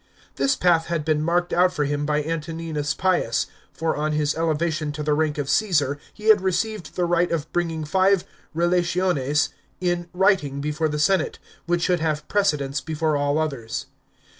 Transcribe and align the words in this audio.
This 0.37 0.55
path 0.55 0.87
had 0.87 1.05
been 1.05 1.21
marked 1.21 1.53
out 1.53 1.69
f.r 1.73 1.85
him 1.85 2.07
by 2.07 2.23
Antoninus 2.23 2.95
Pius, 2.95 3.45
for 3.71 3.95
on 3.95 4.13
his 4.13 4.33
elevation 4.33 4.91
to 4.93 5.03
the 5.03 5.13
rank 5.13 5.37
of 5.37 5.45
Ceesar, 5.47 5.99
he 6.11 6.29
had 6.29 6.41
received 6.41 6.95
the 6.95 7.05
ri 7.05 7.27
ht 7.27 7.31
of 7.31 7.51
bringing 7.53 7.85
five 7.85 8.23
relationes 8.55 9.49
in 9.79 10.09
writing 10.11 10.59
before 10.59 10.89
the 10.89 10.97
senate, 10.97 11.37
which 11.67 11.83
should 11.83 11.99
have 11.99 12.27
precedence 12.27 12.81
before 12.81 13.15
ah 13.15 13.35
others. 13.35 13.85